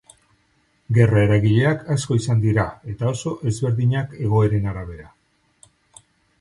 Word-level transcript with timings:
Gerra 0.97 1.19
eragileak 1.25 1.83
asko 1.97 2.17
izan 2.21 2.41
dira, 2.47 2.65
eta 2.95 3.13
oso 3.13 3.35
ezberdinak 3.53 4.19
egoeren 4.29 4.69
arabera. 4.75 5.11